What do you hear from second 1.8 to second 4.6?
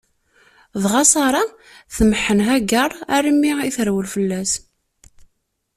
tmeḥḥen Hagaṛ armi i terwel fell-as.